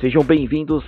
[0.00, 0.84] Sejam bem-vindos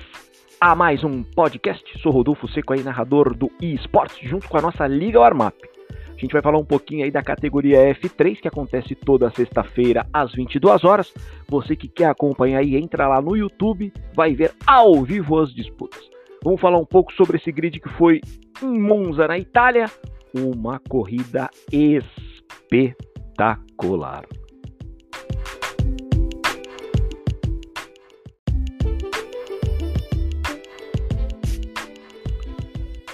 [0.60, 1.98] a mais um podcast.
[1.98, 5.56] Sou Rodolfo Seco aí, narrador do eSports, junto com a nossa Liga Warmap.
[5.90, 10.32] A gente vai falar um pouquinho aí da categoria F3, que acontece toda sexta-feira às
[10.32, 11.12] 22 horas.
[11.48, 16.08] Você que quer acompanhar aí, entra lá no YouTube, vai ver ao vivo as disputas.
[16.44, 18.20] Vamos falar um pouco sobre esse grid que foi
[18.62, 19.86] em Monza, na Itália.
[20.32, 24.24] Uma corrida espetacular.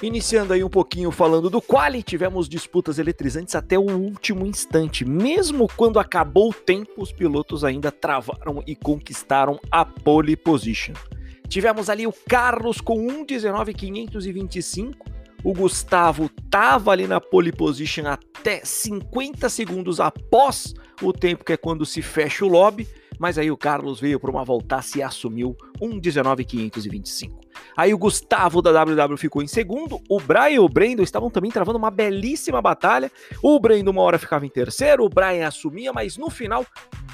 [0.03, 5.07] Iniciando aí um pouquinho falando do quali, tivemos disputas eletrizantes até o último instante.
[5.07, 10.93] Mesmo quando acabou o tempo, os pilotos ainda travaram e conquistaram a pole position.
[11.49, 14.95] Tivemos ali o Carlos com 1.19.525.
[15.43, 21.57] O Gustavo tava ali na pole position até 50 segundos após o tempo que é
[21.57, 22.87] quando se fecha o lobby,
[23.19, 27.46] mas aí o Carlos veio para uma voltaça e assumiu 1.19.525.
[27.77, 30.01] Aí o Gustavo da WW ficou em segundo.
[30.09, 33.11] O Brian e o Brendo estavam também travando uma belíssima batalha.
[33.43, 36.65] O Brendo uma hora ficava em terceiro, o Brian assumia, mas no final,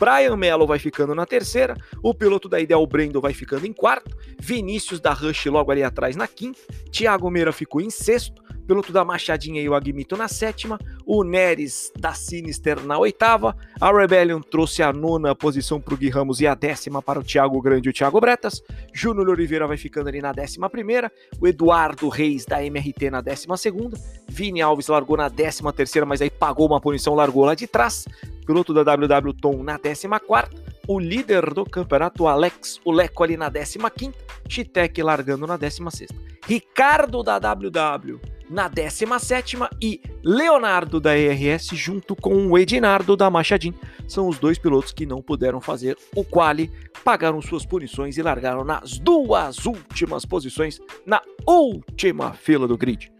[0.03, 1.77] Brian Mello vai ficando na terceira.
[2.03, 4.11] O piloto da Ideal Brendo vai ficando em quarto.
[4.41, 6.59] Vinícius da Rush logo ali atrás na quinta.
[6.91, 11.92] Thiago Meira ficou em sexto piloto da Machadinha e o Agmito na sétima, o Neres
[11.98, 16.47] da Sinister na oitava, a Rebellion trouxe a nona posição para o Gui Ramos e
[16.47, 20.20] a décima para o Thiago Grande e o Thiago Bretas, Júnior Oliveira vai ficando ali
[20.20, 25.28] na décima primeira, o Eduardo Reis da MRT na décima segunda, Vini Alves largou na
[25.28, 28.06] décima terceira, mas aí pagou uma punição, largou lá de trás,
[28.44, 33.36] piloto da WW Tom na décima quarta, o líder do campeonato, Alex o Leco ali
[33.36, 34.12] na 15ª,
[34.48, 36.08] Chitek largando na 16ª.
[36.46, 38.20] Ricardo da WW
[38.50, 43.72] na 17 e Leonardo da ERS junto com o Edinardo da Machadin.
[44.06, 46.70] São os dois pilotos que não puderam fazer o quali,
[47.02, 53.10] pagaram suas punições e largaram nas duas últimas posições na última fila do grid.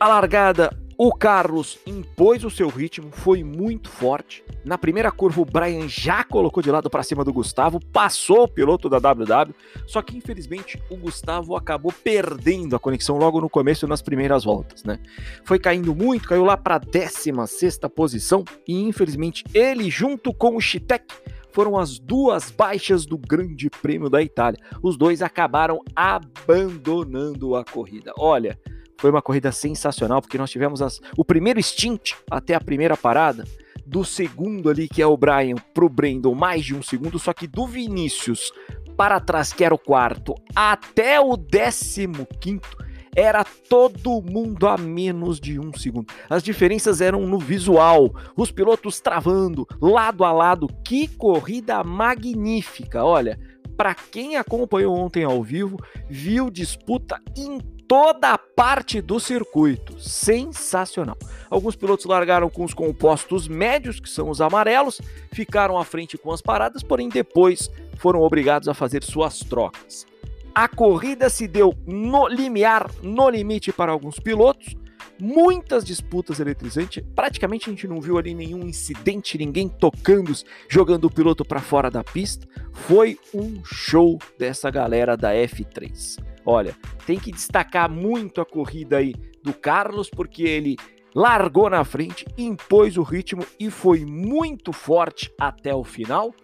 [0.00, 4.42] A largada o Carlos impôs o seu ritmo, foi muito forte.
[4.64, 8.48] Na primeira curva, o Brian já colocou de lado para cima do Gustavo, passou o
[8.48, 9.54] piloto da WW,
[9.86, 14.84] só que infelizmente o Gustavo acabou perdendo a conexão logo no começo, nas primeiras voltas,
[14.84, 14.98] né?
[15.44, 20.60] Foi caindo muito, caiu lá para a 16 posição e infelizmente ele, junto com o
[20.62, 21.14] Chitek,
[21.52, 24.58] foram as duas baixas do Grande Prêmio da Itália.
[24.82, 28.14] Os dois acabaram abandonando a corrida.
[28.18, 28.58] Olha.
[29.00, 33.44] Foi uma corrida sensacional, porque nós tivemos as, o primeiro stint até a primeira parada,
[33.86, 37.46] do segundo ali, que é o Brian, pro Brandon, mais de um segundo, só que
[37.46, 38.52] do Vinícius
[38.98, 42.68] para trás, que era o quarto, até o décimo quinto,
[43.16, 46.12] era todo mundo a menos de um segundo.
[46.28, 50.68] As diferenças eram no visual, os pilotos travando, lado a lado.
[50.84, 53.02] Que corrida magnífica!
[53.02, 53.40] Olha,
[53.78, 55.78] para quem acompanhou ontem ao vivo,
[56.08, 57.58] viu disputa em
[57.90, 59.98] toda a parte do circuito.
[59.98, 61.18] Sensacional.
[61.50, 65.00] Alguns pilotos largaram com os compostos médios, que são os amarelos,
[65.32, 70.06] ficaram à frente com as paradas, porém depois foram obrigados a fazer suas trocas.
[70.54, 74.76] A corrida se deu no limiar, no limite para alguns pilotos.
[75.18, 80.32] Muitas disputas eletrizantes, praticamente a gente não viu ali nenhum incidente, ninguém tocando,
[80.68, 82.46] jogando o piloto para fora da pista.
[82.72, 86.29] Foi um show dessa galera da F3.
[86.50, 90.76] Olha, tem que destacar muito a corrida aí do Carlos, porque ele
[91.14, 96.34] largou na frente, impôs o ritmo e foi muito forte até o final.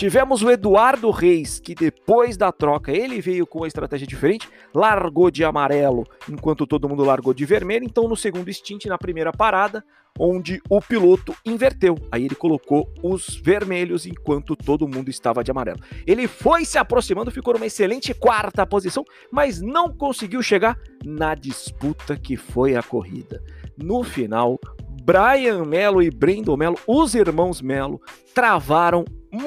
[0.00, 5.30] Tivemos o Eduardo Reis, que depois da troca ele veio com uma estratégia diferente, largou
[5.30, 7.84] de amarelo enquanto todo mundo largou de vermelho.
[7.84, 9.84] Então, no segundo stint, na primeira parada,
[10.18, 11.98] onde o piloto inverteu.
[12.10, 15.80] Aí ele colocou os vermelhos enquanto todo mundo estava de amarelo.
[16.06, 22.16] Ele foi se aproximando, ficou numa excelente quarta posição, mas não conseguiu chegar na disputa
[22.16, 23.44] que foi a corrida.
[23.76, 24.58] No final,
[25.02, 28.00] Brian Melo e Brendo Melo, os irmãos Melo,
[28.34, 29.04] travaram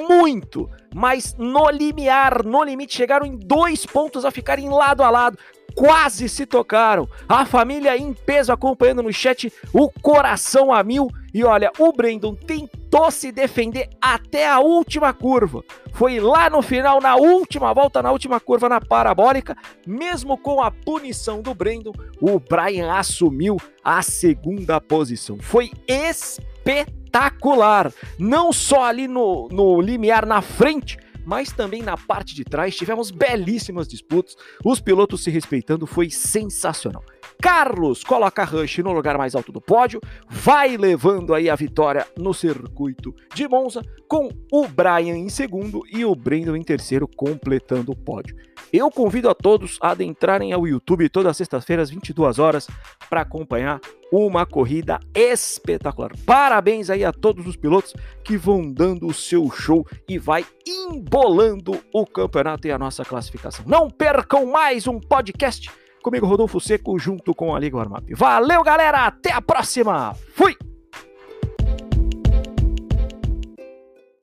[0.08, 5.38] muito, mas no limiar, no limite, chegaram em dois pontos a ficarem lado a lado.
[5.74, 7.08] Quase se tocaram.
[7.28, 11.08] A família em peso acompanhando no chat, o coração a mil.
[11.32, 15.64] E olha, o Brandon tentou se defender até a última curva.
[15.92, 19.56] Foi lá no final, na última volta, na última curva na parabólica.
[19.84, 25.38] Mesmo com a punição do Brandon, o Brian assumiu a segunda posição.
[25.40, 27.92] Foi espetacular espetacular.
[28.18, 33.10] Não só ali no, no limiar na frente, mas também na parte de trás tivemos
[33.10, 34.36] belíssimas disputas.
[34.64, 37.04] Os pilotos se respeitando foi sensacional.
[37.40, 42.32] Carlos coloca Rush no lugar mais alto do pódio, vai levando aí a vitória no
[42.32, 47.96] circuito de Monza, com o Brian em segundo e o Brandon em terceiro, completando o
[47.96, 48.36] pódio.
[48.72, 52.66] Eu convido a todos a adentrarem ao YouTube todas as sextas-feiras, 22 horas,
[53.08, 56.12] para acompanhar uma corrida espetacular.
[56.26, 57.94] Parabéns aí a todos os pilotos
[58.24, 63.64] que vão dando o seu show e vai embolando o campeonato e a nossa classificação.
[63.68, 65.70] Não percam mais um podcast
[66.04, 68.04] comigo Rodolfo Seco junto com a Liga Warmap.
[68.14, 70.14] Valeu, galera, até a próxima.
[70.34, 70.54] Fui.